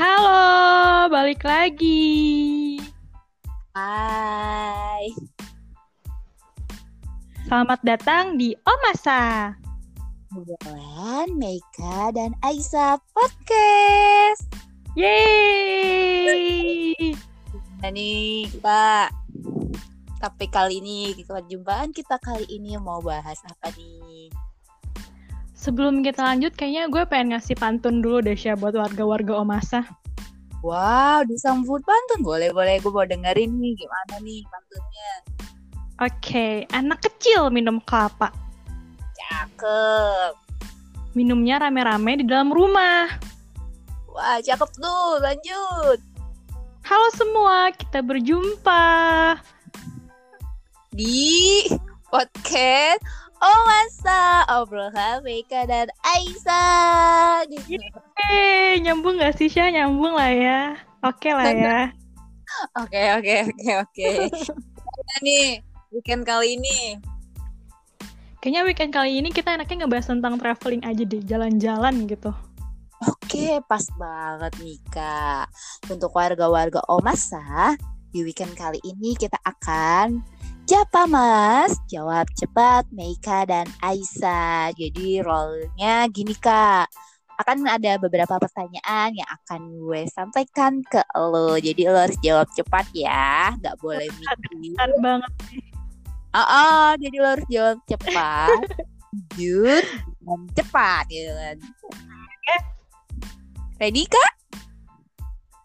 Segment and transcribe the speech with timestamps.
[0.00, 2.80] Halo, balik lagi.
[3.76, 5.12] Hai.
[7.44, 9.52] Selamat datang di Omasa.
[10.32, 14.48] Bulan, Meika, dan Aisyah Podcast.
[14.96, 17.12] Yeay.
[17.84, 19.12] Nah nih kita
[20.16, 23.99] tapi kali ini perjumpaan kita kali ini mau bahas apa nih?
[25.60, 29.84] Sebelum kita lanjut, kayaknya gue pengen ngasih pantun dulu deh, Syah, buat warga-warga Omasa.
[30.64, 32.24] Wow, disambut pantun.
[32.24, 32.80] Boleh, boleh.
[32.80, 35.12] Gue mau dengerin nih gimana nih pantunnya.
[36.00, 38.32] Oke, anak kecil minum kelapa.
[39.12, 40.32] Cakep.
[41.12, 43.12] Minumnya rame-rame di dalam rumah.
[44.16, 45.20] Wah, cakep tuh.
[45.20, 46.00] Lanjut.
[46.88, 48.88] Halo semua, kita berjumpa.
[50.96, 51.68] Di
[52.08, 53.04] podcast
[53.40, 57.48] Oh masa obrolan Meika dan Aisyah.
[57.48, 59.72] Yeay, nyambung gak sih, Syah?
[59.72, 60.60] Nyambung lah ya.
[61.00, 61.80] Oke lah ya.
[62.76, 64.08] Oke oke oke oke.
[65.24, 67.00] Nih weekend kali ini?
[68.44, 72.36] Kayaknya weekend kali ini kita enaknya ngebahas tentang traveling aja deh, jalan-jalan gitu.
[73.08, 75.48] Oke, pas banget nih Kak.
[75.88, 77.72] Untuk warga-warga Omasa,
[78.12, 80.20] di weekend kali ini kita akan
[80.70, 84.70] Japa Mas, jawab cepat Meika dan Aisyah.
[84.78, 86.86] Jadi role-nya gini Kak.
[87.42, 91.58] Akan ada beberapa pertanyaan yang akan gue sampaikan ke lo.
[91.58, 94.94] Jadi lo harus jawab cepat ya, nggak boleh mikir.
[95.02, 95.32] Banget.
[96.38, 98.62] Oh, oh, jadi lo harus jawab cepat,
[99.10, 99.82] jujur,
[100.22, 101.56] dan cepat gitu kan.
[103.82, 104.32] Ready kak?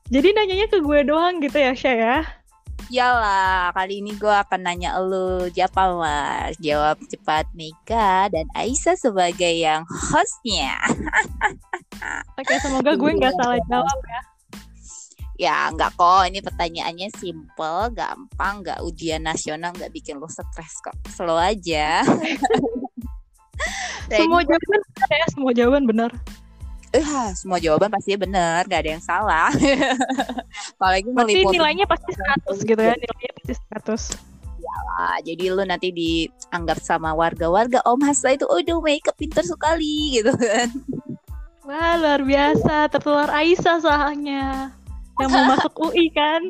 [0.10, 2.18] Jadi nanyanya ke gue doang gitu ya, Syah ya?
[2.94, 6.54] Yalah, kali ini gue akan nanya lo siapa mas?
[6.62, 10.78] Jawab cepat Mika dan Aisyah sebagai yang hostnya.
[12.40, 14.22] Oke, semoga gue nggak salah jawab ya.
[15.36, 20.96] Ya nggak kok, ini pertanyaannya simple, gampang, nggak ujian nasional, nggak bikin lo stres kok.
[21.12, 22.06] Slow aja.
[24.14, 26.12] Semua jawaban benar ya, semua jawaban benar.
[26.98, 29.50] Eh, semua jawaban pasti benar, nggak ada yang salah
[30.78, 33.54] Apalagi Berarti meliput nilainya pasti 100 gitu ya, nilainya pasti
[34.16, 34.36] 100.
[34.96, 40.34] Ah, jadi lu nanti dianggap sama warga-warga Om Hasa itu, udah makeup pinter sekali gitu
[40.34, 40.68] kan.
[41.64, 42.90] Wah, luar biasa.
[42.90, 44.70] Tertular Aisyah soalnya.
[45.18, 46.44] Yang mau masuk UI kan.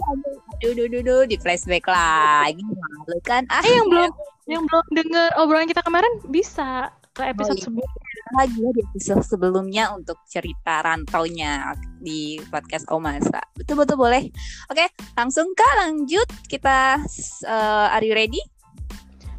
[0.57, 2.65] Aduh, duh, duh, duh, di flashback lagi.
[2.65, 3.45] Malu kan?
[3.47, 4.11] Ah, Eh, yang belum
[4.45, 7.65] yang belum denger obrolan kita kemarin bisa ke episode Oh, iya.
[7.65, 8.04] sebelumnya.
[8.33, 13.37] Lagi ya di episode sebelumnya untuk cerita rantaunya di podcast Om Hasa.
[13.53, 14.25] Betul-betul boleh.
[14.73, 16.25] Oke, langsung kak lanjut.
[16.49, 16.97] Kita,
[17.45, 18.41] uh, are you ready?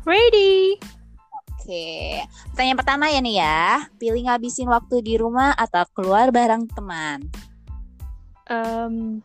[0.06, 0.78] Ready.
[1.58, 2.22] Oke,
[2.54, 3.90] pertanyaan pertama ya nih ya.
[3.98, 7.26] Pilih ngabisin waktu di rumah atau keluar bareng teman?
[8.46, 9.18] Em,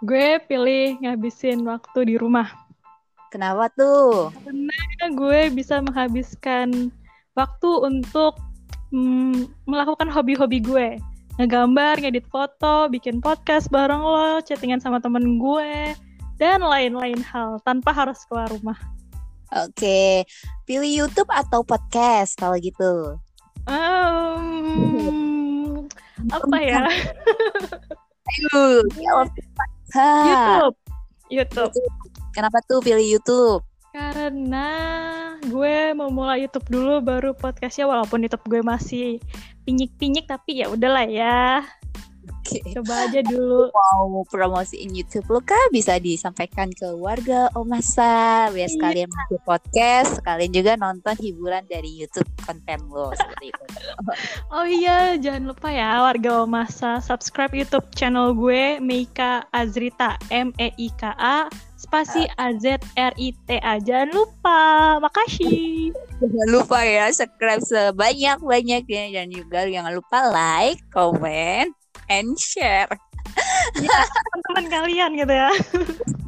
[0.00, 2.48] gue pilih ngabisin waktu di rumah.
[3.28, 4.32] Kenapa tuh?
[4.40, 6.88] Karena gue bisa menghabiskan
[7.36, 8.40] waktu untuk
[8.92, 11.00] mm, melakukan hobi-hobi gue.
[11.40, 15.96] Ngegambar, ngedit foto, bikin podcast bareng lo, chattingan sama temen gue,
[16.36, 18.76] dan lain-lain hal tanpa harus keluar rumah.
[19.52, 20.28] Oke,
[20.68, 23.16] pilih YouTube atau podcast kalau gitu?
[23.64, 24.68] Em,
[26.28, 26.84] apa ya?
[28.32, 28.84] Ayo.
[29.92, 30.76] Ha, YouTube.
[31.32, 31.72] YouTube.
[32.32, 33.64] Kenapa tuh pilih YouTube?
[33.92, 34.68] Karena
[35.44, 39.20] gue mau mulai YouTube dulu baru podcastnya walaupun YouTube gue masih
[39.68, 41.60] pinyik-pinyik tapi ya udahlah ya.
[42.42, 42.58] Oke.
[42.72, 43.68] Coba aja dulu.
[43.70, 48.74] Mau promosiin YouTube lu kah bisa disampaikan ke warga Omasa biar Iya.
[48.74, 53.64] sekalian masuk podcast, sekalian juga nonton hiburan dari YouTube konten lo seperti itu.
[54.52, 60.72] Oh iya, jangan lupa ya warga Omasa subscribe YouTube channel gue Meika Azrita M E
[60.80, 61.46] I K A
[61.92, 63.76] spasi A Z R I T A.
[63.76, 64.60] Jangan lupa.
[65.04, 65.92] Makasih.
[66.24, 71.68] Jangan lupa ya subscribe sebanyak-banyaknya dan juga jangan lupa like, comment,
[72.08, 72.88] and share.
[73.76, 75.52] Teman-teman kalian gitu ya.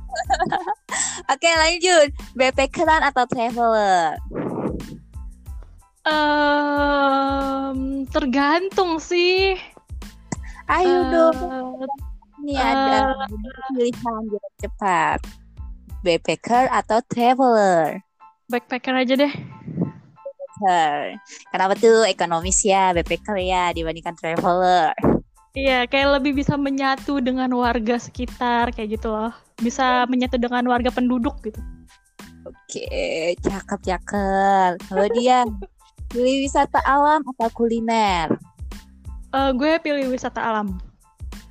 [1.33, 4.21] Oke lanjut, backpackeran atau traveler?
[6.05, 9.57] Em, tergantung sih.
[10.69, 11.41] Ayo Eh, dong,
[12.45, 13.17] ini ada
[13.73, 15.44] pilihan jawab cepat.
[16.05, 18.05] Backpacker atau traveler?
[18.45, 19.33] backpacker aja deh.
[19.33, 21.17] Backpacker.
[21.49, 24.93] Kenapa tuh ekonomis ya backpacker ya dibandingkan traveler?
[25.55, 29.33] Iya, kayak lebih bisa menyatu dengan warga sekitar kayak gitu loh.
[29.63, 31.63] Bisa menyatu dengan warga penduduk gitu.
[32.45, 34.73] Oke, cakep cakep.
[34.85, 35.47] Kalau dia
[36.13, 38.35] pilih wisata alam atau kuliner?
[39.33, 40.77] Eh, gue pilih wisata alam.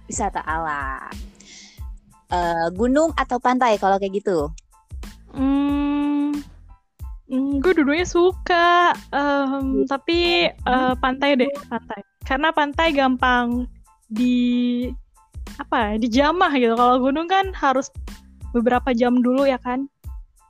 [0.04, 1.33] wisata alam.
[2.34, 4.50] Uh, gunung atau pantai kalau kayak gitu?
[5.38, 6.34] Hmm,
[7.30, 12.02] hmm gue dulunya suka, um, tapi uh, pantai deh, pantai.
[12.26, 13.70] Karena pantai gampang
[14.10, 14.90] di
[15.62, 16.74] apa ya, dijamah gitu.
[16.74, 17.94] Kalau gunung kan harus
[18.50, 19.86] beberapa jam dulu ya kan.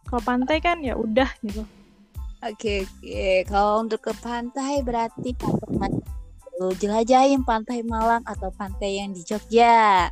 [0.07, 1.67] Kalau pantai kan ya udah gitu.
[2.47, 3.43] Oke, oke.
[3.43, 5.35] Kalau untuk ke pantai berarti
[6.63, 10.07] lu jelajahin pantai Malang atau pantai yang di Jogja?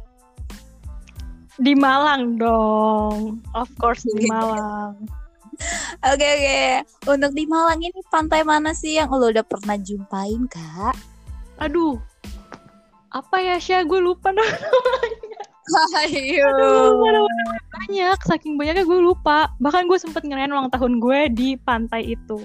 [1.59, 3.43] Di Malang dong.
[3.51, 4.95] Of course di Malang.
[6.01, 6.61] Oke, oke.
[7.11, 10.95] Untuk di Malang ini pantai mana sih yang lo udah pernah jumpain, Kak?
[11.59, 11.99] Aduh.
[13.11, 13.83] Apa ya, Syah?
[13.83, 15.43] Gue lupa namanya.
[16.03, 16.47] Ayo.
[16.51, 17.27] Aduh,
[17.71, 19.51] banyak, saking banyaknya gue lupa.
[19.59, 22.41] Bahkan gue sempet ngerayain ulang tahun gue di pantai itu.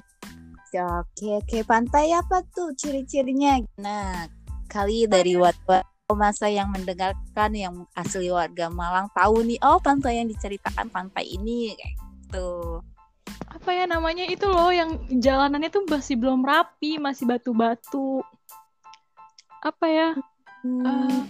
[0.76, 1.58] Oke, oke.
[1.64, 3.56] Pantai apa tuh ciri-cirinya?
[3.80, 4.28] Nah,
[4.68, 5.80] kali dari warga
[6.14, 11.74] masa yang mendengarkan yang asli warga Malang tahu nih, oh pantai yang diceritakan pantai ini
[11.74, 12.78] kayak gitu.
[13.50, 18.22] Apa ya namanya itu loh yang jalanannya tuh masih belum rapi, masih batu-batu.
[19.66, 20.08] Apa ya?
[20.62, 20.86] Hmm.
[20.86, 21.22] Uh,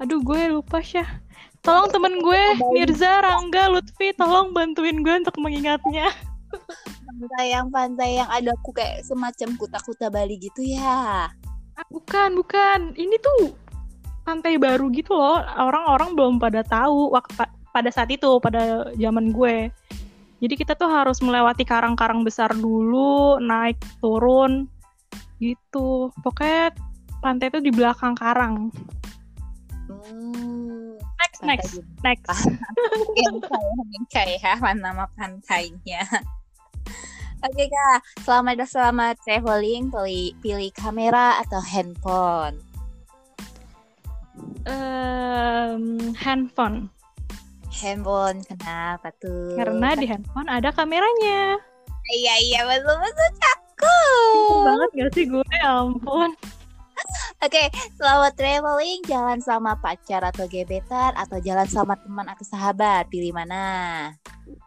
[0.00, 1.20] aduh gue lupa Syah
[1.60, 2.42] tolong temen gue
[2.72, 6.08] Mirza Rangga Lutfi tolong bantuin gue untuk mengingatnya
[7.04, 11.28] pantai yang pantai yang ada aku kayak semacam kuta-kuta Bali gitu ya
[11.76, 13.52] ah, bukan bukan ini tuh
[14.30, 19.74] pantai baru gitu loh orang-orang belum pada tahu waktu pada saat itu pada zaman gue
[20.38, 24.70] jadi kita tuh harus melewati karang-karang besar dulu naik turun
[25.42, 26.70] gitu pokoknya
[27.18, 28.70] pantai itu di belakang karang
[29.90, 31.72] Hmm, next, next,
[32.06, 32.30] next.
[33.90, 36.06] Menkai ya, nama pantainya.
[37.42, 39.90] Oke kak, selamat selamat traveling.
[39.90, 42.69] Pilih, pilih kamera atau handphone?
[44.68, 46.92] Um, handphone.
[47.70, 49.56] Handphone, kenapa tuh?
[49.56, 51.56] Karena di handphone ada kameranya.
[52.10, 54.64] Iya iya betul betul cakep.
[54.66, 55.46] banget gak sih gue?
[55.62, 56.30] Ya ampun.
[57.40, 57.66] Oke, okay,
[57.96, 59.00] selamat traveling.
[59.08, 63.08] Jalan sama pacar atau gebetan atau jalan sama teman atau sahabat?
[63.08, 64.12] Pilih mana?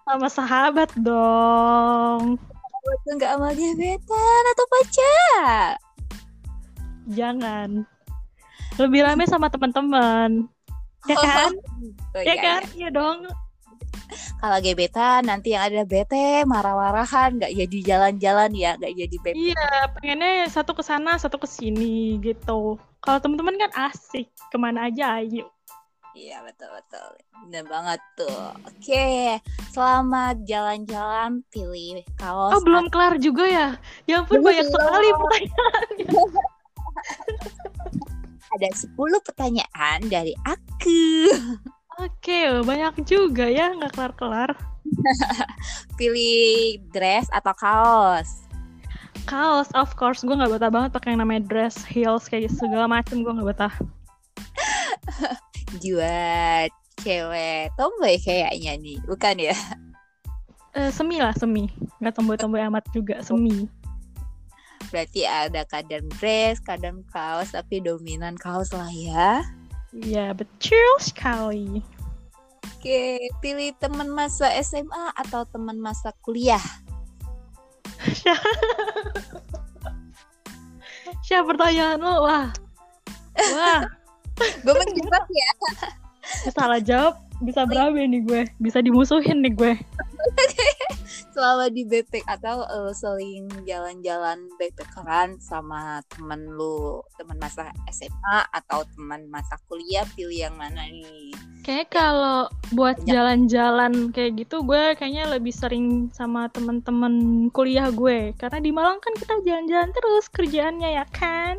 [0.10, 2.42] Sama sahabat dong.
[2.42, 5.78] Sahabat nggak sama gebetan atau pacar?
[7.14, 7.86] Jangan.
[8.80, 10.50] Lebih rame sama teman-teman.
[11.06, 11.52] Ya kan?
[12.16, 12.62] Oh, ya, ya kan?
[12.74, 13.28] Ya, ya dong
[14.44, 19.88] kalau gebetan nanti yang ada bete marah-marahan nggak jadi jalan-jalan ya nggak jadi bete iya
[19.96, 25.24] pengennya satu ke sana satu ke sini gitu kalau teman-teman kan asik ke mana aja
[25.24, 25.50] ayo
[26.14, 27.10] Iya betul betul,
[27.42, 28.54] benar banget tuh.
[28.70, 29.42] Oke,
[29.74, 32.54] selamat jalan-jalan pilih kaos.
[32.54, 33.68] Oh belum kelar juga ya?
[34.06, 36.06] Ya ampun banyak sekali pertanyaannya.
[38.54, 41.30] Ada 10 pertanyaan dari aku.
[42.02, 44.54] Oke, banyak juga ya nggak kelar-kelar.
[45.98, 48.46] Pilih dress atau kaos?
[49.26, 50.22] Kaos, of course.
[50.22, 53.26] Gue nggak betah banget pakai yang namanya dress, heels, kayak segala macem.
[53.26, 53.74] Gue nggak betah.
[55.84, 56.70] Jual
[57.02, 59.58] cewek tomboy kayaknya nih, bukan ya?
[60.74, 61.70] Uh, semi lah, semi.
[62.02, 63.70] Nggak tomboy-tomboy amat juga, semi.
[64.94, 69.42] Berarti ada kadang dress, kadang kaos, tapi dominan kaos lah ya.
[69.90, 71.82] Iya, betul sekali.
[72.78, 76.62] Oke, pilih teman masa SMA atau teman masa kuliah?
[81.26, 82.30] Siapa pertanyaan lo?
[82.30, 82.54] Wah.
[83.58, 83.82] Wah.
[84.38, 85.52] gue menjawab ya.
[86.52, 88.42] Salah jawab bisa berapa nih gue?
[88.62, 89.74] Bisa dimusuhin nih gue.
[91.34, 98.86] Selama di backpack atau uh, sering jalan-jalan backpackeran sama temen lu teman masa SMA atau
[98.94, 101.34] teman masa kuliah pilih yang mana nih?
[101.66, 102.46] Kayak kalau
[102.78, 108.38] buat jalan-jalan kayak gitu gue kayaknya lebih sering sama teman-teman kuliah gue.
[108.38, 111.58] Karena di Malang kan kita jalan-jalan terus kerjaannya ya kan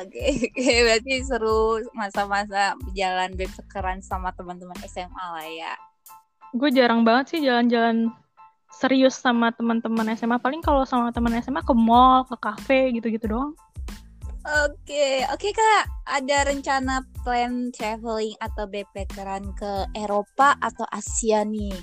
[0.00, 5.72] Oke, okay, okay, berarti seru masa-masa jalan backpackeran sama teman-teman SMA lah ya.
[6.56, 8.08] Gue jarang banget sih jalan-jalan
[8.72, 13.52] serius sama teman-teman SMA paling kalau sama teman SMA ke mall ke kafe gitu-gitu doang
[14.40, 21.76] Oke, oke kak, ada rencana plan traveling atau backpackeran ke Eropa atau Asia nih?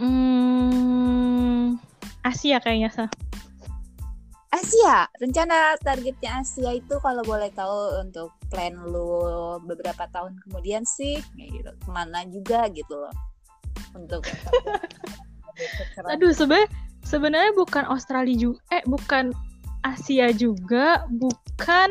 [0.00, 1.76] Hmm,
[2.24, 3.29] Asia kayaknya sah.
[4.70, 11.18] Asia, rencana targetnya Asia itu kalau boleh tahu untuk plan lu beberapa tahun kemudian sih,
[11.34, 13.10] gitu, ke mana juga gitu loh
[13.98, 14.22] untuk
[16.14, 16.70] Aduh, sebenarnya
[17.02, 19.34] sebenarnya bukan Australia juga eh bukan
[19.82, 21.90] Asia juga, bukan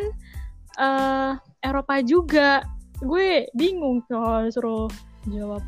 [0.80, 2.64] eh Eropa juga.
[3.04, 4.88] Gue bingung kalau suruh
[5.28, 5.60] jawab.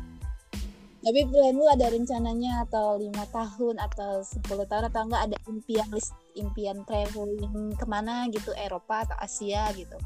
[1.02, 5.88] Tapi plan lu ada rencananya atau lima tahun atau 10 tahun atau enggak ada impian
[5.90, 9.98] list impian traveling ke mana gitu Eropa atau Asia gitu?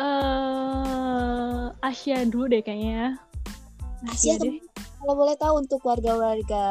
[0.00, 3.20] eh Asia dulu deh kayaknya.
[4.08, 4.64] Asia Asia deh.
[4.96, 6.64] Kalau boleh tahu untuk warga-warga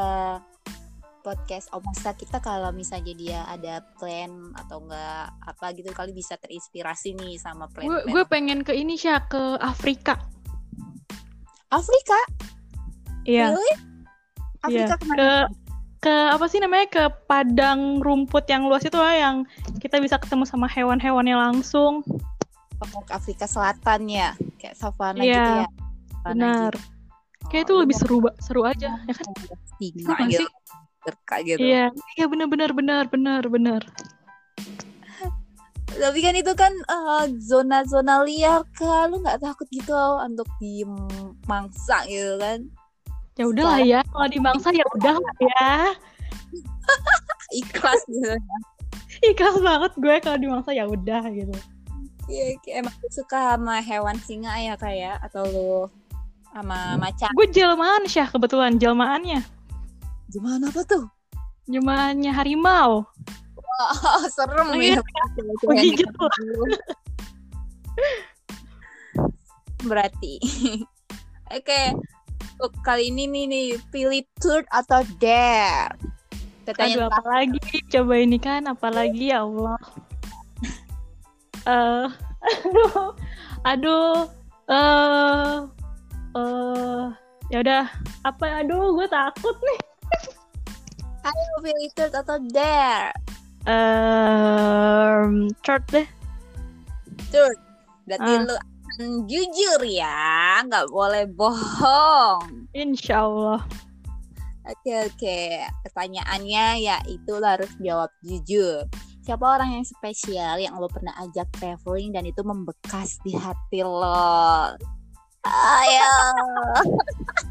[1.21, 7.13] podcast Omasa kita kalau misalnya dia ada plan atau enggak apa gitu kali bisa terinspirasi
[7.13, 10.17] nih sama plan, Gue gue pengen ke ini sih ke Afrika.
[11.69, 12.17] Afrika
[13.23, 13.55] Iya.
[13.55, 13.73] Really?
[14.59, 14.99] Afrika Iya.
[14.99, 15.17] ke mana?
[15.17, 15.29] Ke
[15.99, 19.43] ke apa sih namanya ke padang rumput yang luas itu lah yang
[19.83, 22.07] kita bisa ketemu sama hewan-hewannya langsung.
[22.79, 26.71] Oh, ke Afrika Selatan ya kayak savana Iya, gitu ya Savana Benar.
[26.71, 26.79] gitu.
[27.49, 29.25] Kayak Oh, itu lebih mau seru seru aja, ya kan?
[29.79, 30.47] singa Seru nggak gitu sih?
[31.43, 31.85] gitu Iya,
[32.15, 32.69] iya benar benar
[33.09, 33.81] benar benar
[35.99, 39.91] tapi kan itu kan eh, zona-zona liar kan lu nggak takut gitu
[40.23, 40.85] untuk di
[41.49, 42.63] mangsa gitu kan
[43.39, 45.71] Ya udahlah ya, kalau di bangsa ya udah lah ya.
[47.55, 48.35] ikhlas gitu
[49.23, 51.55] Ikhlas banget gue kalau di bangsa ya udah gitu.
[52.29, 55.71] Iya, emang suka sama hewan singa ya kayak atau lu
[56.53, 59.41] sama macan Gue jelmaan Syah kebetulan jelmaannya.
[60.29, 61.09] gimana apa tuh
[61.65, 63.01] Jelmaannya harimau.
[63.81, 65.01] oh, serem Oh, ya iya.
[65.65, 66.25] Menggigit gitu.
[69.79, 70.35] berarti
[71.57, 71.81] oke
[72.59, 75.95] untuk kali ini nih nih pilih truth atau dare
[76.67, 77.57] Aduh, katanya apa lagi?
[77.87, 79.79] Coba ini kan, apalagi ya Allah.
[81.65, 82.05] Eh,
[82.61, 83.15] aduh,
[83.71, 84.13] aduh,
[84.69, 85.55] eh,
[86.35, 87.03] eh,
[87.49, 87.83] ya udah,
[88.21, 88.61] apa?
[88.61, 89.79] Aduh, gue takut nih.
[91.23, 93.15] ayo pilih truth atau dare
[93.63, 96.07] Um, chart deh.
[97.29, 97.59] truth
[98.03, 98.41] berarti Ah.
[98.45, 98.55] lu
[98.99, 103.63] jujur ya nggak boleh bohong Insya Allah.
[104.69, 105.39] Oke oke,
[105.87, 108.85] pertanyaannya ya itu harus jawab jujur.
[109.25, 114.77] Siapa orang yang spesial yang lo pernah ajak traveling dan itu membekas di hati lo?
[115.47, 116.13] Ayo.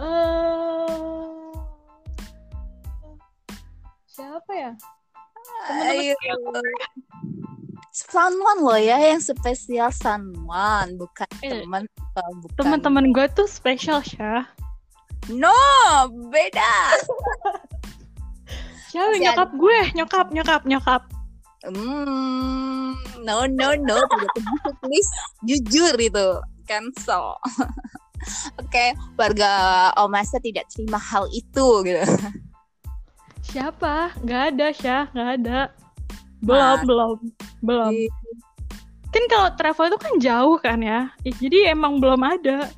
[0.00, 1.52] Eh,
[4.08, 4.72] siapa ya?
[5.68, 6.16] Ayo.
[8.08, 12.56] Someone lo ya yang spesial someone, bukan Eh, teman atau bukan.
[12.56, 14.48] Teman-teman gue tuh spesial Syah.
[15.28, 15.52] No,
[16.32, 16.96] beda.
[18.90, 19.78] Siapa nyokap gue?
[19.94, 21.02] Nyokap, nyokap, nyokap.
[21.60, 24.00] Hmm, no no no,
[24.80, 25.10] please.
[25.44, 26.28] Jujur itu,
[26.64, 27.36] cancel.
[28.60, 29.52] Oke, warga
[30.00, 32.04] Omasa tidak terima hal itu gitu.
[33.44, 34.16] Siapa?
[34.24, 35.04] Gak ada, Syah.
[35.12, 35.60] Gak ada.
[36.40, 36.84] Belum, Mas.
[36.88, 37.18] belum.
[37.60, 37.92] Belum.
[37.92, 38.08] Ih,
[39.10, 41.10] Kan kalau travel itu kan jauh kan ya.
[41.26, 42.70] Jadi emang belum ada.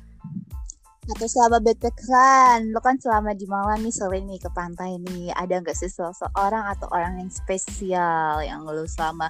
[1.03, 5.59] Atau selama backpackeran, lo kan selama di Malang nih sering nih ke pantai nih, ada
[5.59, 9.27] nggak sih seseorang atau orang yang spesial yang lo selama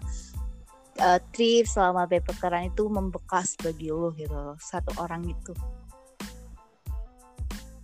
[1.01, 5.51] eh, trip selama backpackeran itu membekas bagi lo gitu, satu orang itu.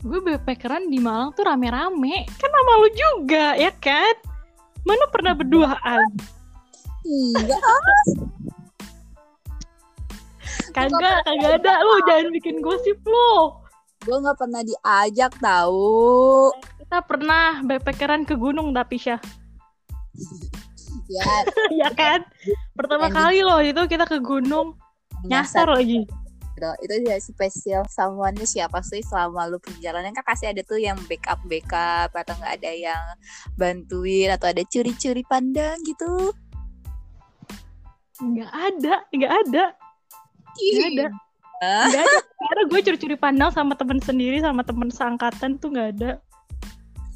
[0.06, 2.30] Gue backpackeran di Malang tuh rame-rame.
[2.40, 4.16] Kan sama lu juga, ya kan?
[4.86, 6.39] Mana pernah berduaan?
[7.06, 7.58] Iya.
[10.74, 11.74] Kagak, kagak ada.
[11.82, 13.56] Lu jangan bikin gosip lu.
[14.00, 19.20] gue nggak pernah diajak tahu Kita pernah backpackeran ke gunung tapi Syah.
[21.12, 21.28] ya
[21.84, 22.24] ya kan?
[22.80, 24.80] Pertama kali loh itu kita ke gunung.
[25.28, 26.08] Nyasar lagi.
[26.60, 26.72] gitu.
[26.84, 31.40] itu ya spesial someone siapa sih selama lu perjalanan kan pasti ada tuh yang backup
[31.48, 33.04] backup atau nggak ada yang
[33.56, 36.36] bantuin atau ada curi-curi pandang gitu
[38.20, 39.66] Nggak ada, nggak ada.
[40.60, 41.08] Nggak ada.
[41.60, 42.20] Nggak ada.
[42.40, 46.12] Karena gue curi-curi pandang sama temen sendiri, sama temen seangkatan tuh nggak ada.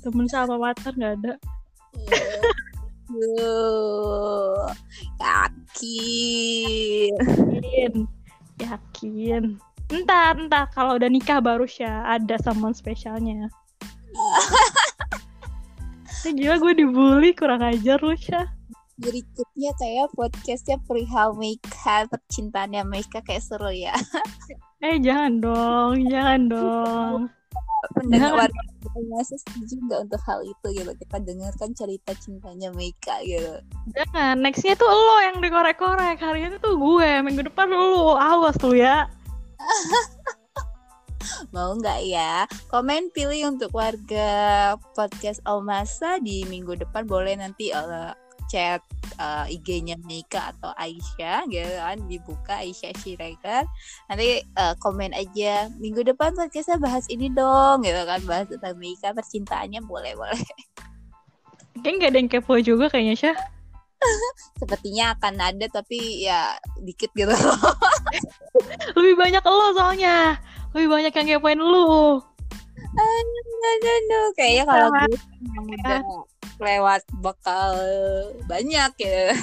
[0.04, 1.34] Temen sama mater nggak ada.
[3.14, 4.68] Duh,
[5.20, 7.94] yakin Yakin.
[8.64, 9.44] Yakin.
[9.92, 10.66] Entar, entar.
[10.72, 13.52] Kalau udah nikah baru Syah ada someone spesialnya.
[16.24, 18.48] Gila gue dibully, kurang ajar lu Syah.
[19.02, 23.94] Berikutnya kayak podcastnya perihal Meika percintaannya Meika kayak seru ya
[24.84, 27.20] Eh jangan dong, jangan dong.
[27.96, 28.52] pendengar
[29.16, 33.64] masih setuju nggak untuk hal itu gitu kita dengarkan cerita cintanya Meika gitu
[33.96, 36.20] Jangan, nextnya tuh lo yang dikorek-korek.
[36.20, 38.16] Hari ini tuh gue, minggu depan lu.
[38.16, 39.08] Awas tuh ya.
[41.56, 42.44] Mau nggak ya?
[42.68, 48.12] Komen pilih untuk warga podcast Omasa di minggu depan boleh nanti eh,
[48.54, 48.86] chat
[49.18, 51.98] uh, IG-nya Mika atau Aisyah gitu kan.
[52.06, 53.66] Dibuka Aisyah Siregar.
[54.06, 58.22] Nanti uh, komen aja minggu depan podcastnya bahas ini dong gitu kan.
[58.30, 60.46] Bahas tentang Mika percintaannya boleh boleh.
[61.82, 63.38] Kayaknya gak ada yang kepo juga kayaknya Syah.
[64.62, 67.34] Sepertinya akan ada tapi ya dikit gitu.
[69.02, 70.38] Lebih banyak lo soalnya.
[70.78, 72.22] Lebih banyak yang kepoin lu.
[72.94, 74.28] Aduh, aduh.
[74.38, 75.18] kayaknya kalau gue
[75.82, 76.00] udah
[76.64, 77.76] lewat bakal
[78.48, 79.36] banyak ya.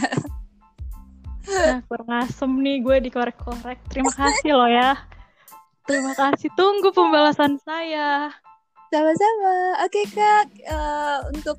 [1.50, 3.80] Nah, kurang asem nih gue dikorek-korek.
[3.88, 4.96] Terima kasih lo ya.
[5.88, 6.52] Terima kasih.
[6.54, 8.30] Tunggu pembalasan saya.
[8.92, 9.80] Sama-sama.
[9.86, 10.46] Oke kak.
[10.68, 11.56] Uh, untuk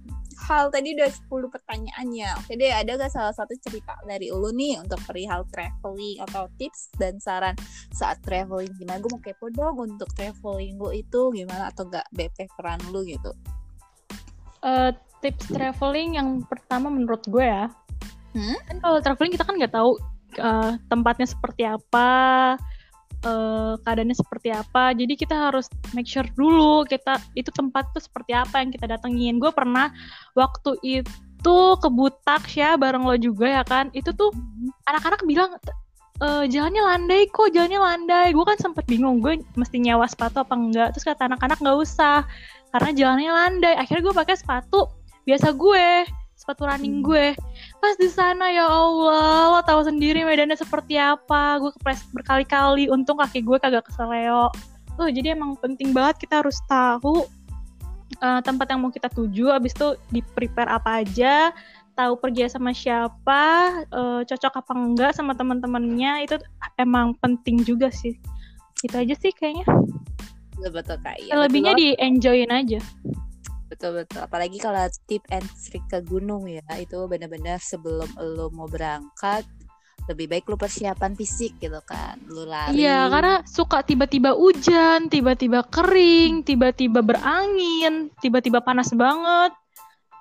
[0.48, 2.30] hal tadi udah 10 pertanyaannya.
[2.41, 6.91] Oke deh, ada gak salah satu cerita dari lu nih untuk perihal traveling atau tips
[6.98, 7.53] dan saran
[7.94, 8.72] saat traveling?
[8.75, 9.00] Gimana?
[9.00, 13.32] Gue mau kepo dong untuk traveling gue itu gimana atau gak BP peran lu gitu.
[14.62, 17.70] Uh, tips traveling yang pertama menurut gue ya.
[18.34, 18.58] Hmm?
[18.65, 19.98] Kan kalau traveling kita kan nggak tahu
[20.41, 22.10] uh, tempatnya seperti apa,
[23.25, 24.94] uh, keadaannya seperti apa.
[24.98, 29.38] Jadi kita harus make sure dulu kita itu tempat tuh seperti apa yang kita datengin.
[29.38, 29.94] Gue pernah
[30.34, 33.89] waktu itu ke Butak ya bareng lo juga ya kan.
[33.94, 34.34] Itu tuh
[34.89, 35.58] anak-anak bilang
[36.22, 38.30] e, jalannya landai kok, jalannya landai.
[38.34, 40.88] Gue kan sempet bingung gue mesti nyewa sepatu apa enggak.
[40.98, 42.25] Terus kata anak-anak nggak usah
[42.72, 43.75] karena jalannya landai.
[43.78, 44.88] Akhirnya gue pakai sepatu
[45.28, 46.08] biasa gue
[46.42, 47.38] sepatu running gue.
[47.78, 51.62] Pas di sana ya Allah lo tahu sendiri medannya seperti apa.
[51.62, 54.50] Gue kepres berkali-kali untung kaki gue kagak keseleo.
[54.98, 57.30] Tuh jadi emang penting banget kita harus tahu
[58.25, 59.54] uh, tempat yang mau kita tuju.
[59.54, 61.54] Abis itu di prepare apa aja
[61.94, 63.44] tahu pergi sama siapa
[63.94, 66.25] uh, cocok apa enggak sama teman-temannya.
[66.25, 66.42] Itu
[66.82, 68.18] emang penting juga sih.
[68.82, 69.70] Itu aja sih kayaknya
[70.55, 71.15] betul betul kak.
[71.24, 72.79] Ya, lebihnya di enjoyin aja.
[73.72, 74.20] Betul betul.
[74.22, 79.48] Apalagi kalau tip and trick ke gunung ya itu benar-benar sebelum lo mau berangkat
[80.09, 82.20] lebih baik lu persiapan fisik gitu kan.
[82.27, 82.83] Lu lari.
[82.83, 89.55] Iya karena suka tiba-tiba hujan tiba-tiba kering tiba-tiba berangin tiba-tiba panas banget.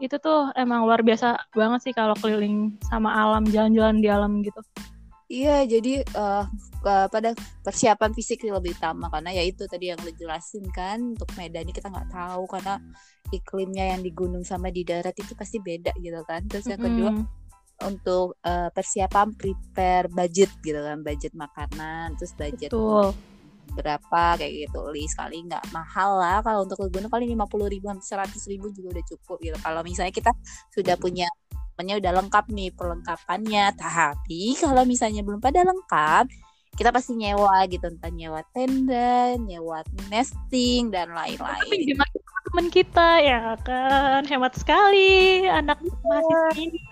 [0.00, 4.62] Itu tuh emang luar biasa banget sih kalau keliling sama alam jalan-jalan di alam gitu
[5.30, 6.42] Iya, jadi uh,
[6.82, 7.30] pada
[7.62, 11.70] persiapan fisik lebih utama karena ya itu tadi yang lo jelasin kan untuk Medan ini
[11.70, 12.82] kita nggak tahu karena
[13.30, 16.50] iklimnya yang di gunung sama di darat itu pasti beda gitu kan.
[16.50, 17.86] Terus yang kedua mm -hmm.
[17.94, 23.14] untuk uh, persiapan prepare budget gitu kan, budget makanan, terus budget Betul.
[23.78, 24.82] berapa kayak gitu.
[24.90, 28.74] Li sekali nggak mahal lah kalau untuk ke gunung kali lima puluh ribu seratus ribu
[28.74, 29.54] juga udah cukup gitu.
[29.62, 30.34] Kalau misalnya kita
[30.74, 31.30] sudah punya
[31.80, 33.64] semuanya udah lengkap nih perlengkapannya.
[33.72, 36.28] Tapi kalau misalnya belum pada lengkap,
[36.76, 39.80] kita pasti nyewa gitu, entah nyewa tenda, nyewa
[40.12, 41.96] nesting dan lain-lain.
[42.50, 46.84] teman kita ya kan hemat sekali anak mahasiswa ini.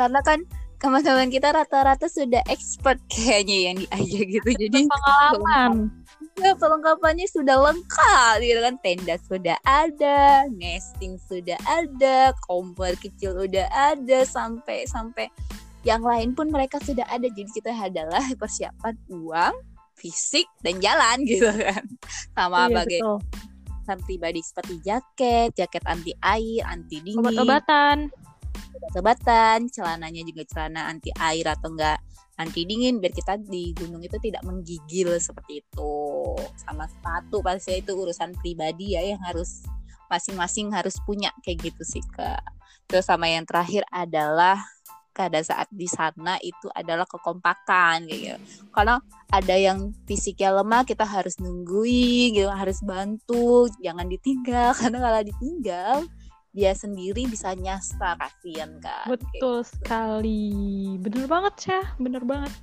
[0.00, 0.40] Karena kan
[0.80, 4.50] teman-teman kita rata-rata sudah expert kayaknya yang diajak gitu.
[4.64, 5.92] Jadi pengalaman
[6.38, 8.74] ya perlengkapannya sudah lengkap gitu kan.
[8.82, 15.30] Tenda sudah ada nesting sudah ada kompor kecil udah ada sampai sampai
[15.84, 17.28] yang lain pun mereka sudah ada.
[17.30, 19.54] Jadi kita adalah persiapan uang
[19.94, 21.84] fisik dan jalan gitu kan.
[22.34, 23.00] Sama iya, bagai
[23.84, 27.20] pribadi seperti jaket jaket anti air anti dingin.
[27.20, 28.08] Obat-obatan.
[28.74, 32.00] Obat-obatan celananya juga celana anti air atau enggak
[32.34, 35.94] anti dingin biar kita di gunung itu tidak menggigil seperti itu.
[36.58, 39.62] Sama sepatu pasti itu urusan pribadi ya yang harus
[40.10, 42.42] masing-masing harus punya kayak gitu sih kak.
[42.90, 44.60] Terus sama yang terakhir adalah
[45.14, 48.38] pada saat di sana itu adalah kekompakan kayak gitu.
[48.74, 48.98] Kalau
[49.30, 54.74] ada yang fisiknya lemah kita harus nungguin gitu harus bantu jangan ditinggal.
[54.80, 55.96] Karena kalau ditinggal
[56.54, 59.74] dia sendiri bisa nyasar kasihan kan betul gitu.
[59.74, 60.54] sekali.
[61.02, 62.54] Bener banget ya bener banget.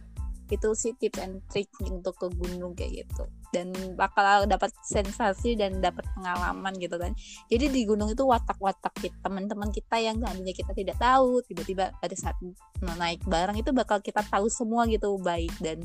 [0.48, 3.28] Itu sih tips and trick untuk ke gunung kayak gitu.
[3.52, 7.12] Dan bakal dapat sensasi dan dapat pengalaman gitu kan.
[7.52, 12.16] Jadi di gunung itu watak-watak kita teman-teman kita yang tadinya kita tidak tahu tiba-tiba pada
[12.16, 12.40] saat
[12.80, 15.20] naik barang itu bakal kita tahu semua gitu.
[15.20, 15.84] Baik dan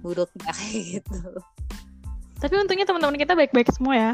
[0.00, 1.20] buruknya kayak gitu.
[2.40, 4.12] Tapi untungnya teman-teman kita baik-baik semua ya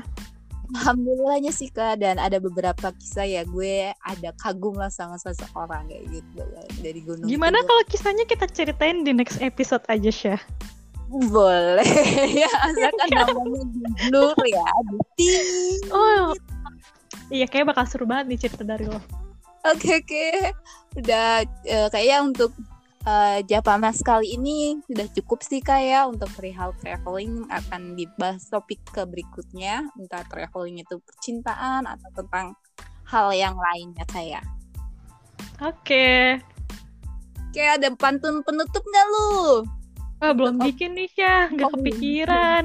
[0.76, 6.04] Alhamdulillahnya sih kak dan ada beberapa kisah ya gue ada kagum lah sama seseorang kayak
[6.12, 6.44] gitu
[6.84, 7.24] dari gunung.
[7.24, 10.42] Gimana kalau kisahnya kita ceritain di next episode aja Syah?
[11.08, 11.88] Boleh
[12.44, 13.64] ya asalkan namanya
[14.12, 15.32] blur ya Diti.
[15.88, 16.36] Oh
[17.32, 19.00] iya kayak bakal seru banget nih cerita dari lo.
[19.64, 20.36] Oke okay, oke okay.
[21.00, 22.52] udah uh, kayaknya untuk
[23.08, 28.80] uh, Japanas kali ini sudah cukup sih kayak ya, untuk perihal traveling akan dibahas topik
[28.92, 32.52] ke berikutnya entah traveling itu percintaan atau tentang
[33.08, 34.44] hal yang lainnya kayak.
[35.64, 36.36] Oke.
[37.48, 39.64] Oke, ada pantun penutup nggak lu?
[40.20, 40.66] Ah, belum Oh.
[40.68, 41.48] bikin nih, Syah.
[41.48, 42.64] Nggak Oh, kepikiran.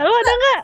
[0.00, 0.62] Lalu ada nggak?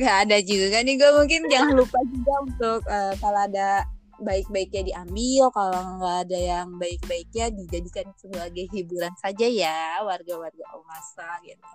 [0.00, 3.84] Gak ada juga nih gue mungkin jangan lupa juga untuk eh, kalau ada
[4.20, 11.68] baik-baiknya diambil kalau nggak ada yang baik-baiknya dijadikan sebagai hiburan saja ya warga-warga Omasa gitu.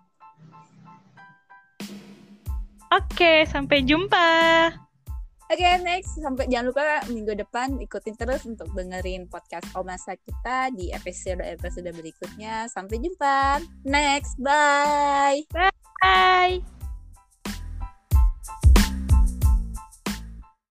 [2.91, 4.27] Oke, sampai jumpa.
[5.51, 10.95] Oke next sampai jangan lupa minggu depan ikutin terus untuk dengerin podcast Omasa kita di
[10.95, 15.43] episode episode berikutnya sampai jumpa next bye.
[15.99, 16.81] Bye.